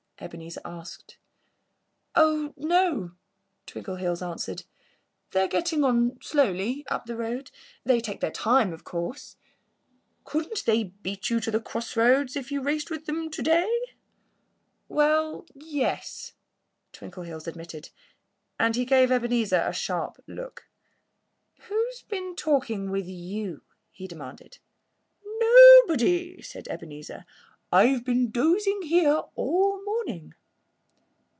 Ebenezer 0.23 0.61
asked. 0.63 1.17
"Oh, 2.13 2.53
no!" 2.55 3.13
Twinkleheels 3.65 4.21
answered. 4.21 4.65
"They're 5.31 5.47
getting 5.47 5.83
on 5.83 6.19
slowly, 6.21 6.85
up 6.91 7.07
the 7.07 7.15
road. 7.17 7.49
They 7.85 7.99
take 7.99 8.19
their 8.21 8.29
time, 8.29 8.71
of 8.71 8.83
course." 8.83 9.35
"Couldn't 10.23 10.63
they 10.65 10.83
beat 10.83 11.31
you 11.31 11.39
to 11.39 11.49
the 11.49 11.59
crossroads 11.59 12.35
if 12.35 12.51
you 12.51 12.61
raced 12.61 12.91
with 12.91 13.07
them 13.07 13.31
to 13.31 13.41
day?" 13.41 13.79
"Well 14.87 15.47
yes!" 15.55 16.33
Twinkleheels 16.93 17.47
admitted. 17.47 17.89
And 18.59 18.75
he 18.75 18.85
gave 18.85 19.11
Ebenezer 19.11 19.63
a 19.67 19.73
sharp 19.73 20.21
look. 20.27 20.67
"Who's 21.61 22.03
been 22.03 22.35
talking 22.35 22.91
with 22.91 23.07
you?" 23.07 23.63
he 23.89 24.05
demanded. 24.07 24.59
"Nobody!" 25.39 26.43
said 26.43 26.67
Ebenezer. 26.67 27.25
"I've 27.73 28.03
been 28.03 28.29
dozing 28.31 28.81
here 28.83 29.23
all 29.33 29.77
the 29.79 29.83
morning." 29.85 30.33